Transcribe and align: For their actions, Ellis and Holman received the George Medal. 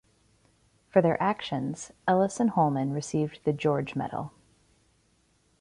For 0.89 0.99
their 0.99 1.21
actions, 1.21 1.91
Ellis 2.07 2.39
and 2.39 2.49
Holman 2.49 2.91
received 2.91 3.41
the 3.43 3.53
George 3.53 3.95
Medal. 3.95 4.31